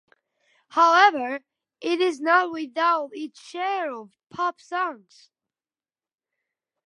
[0.69, 1.41] However,
[1.79, 5.29] it is not without its share of pop songs.